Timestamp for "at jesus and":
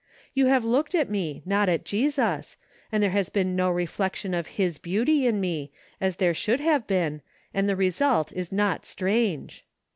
1.69-3.03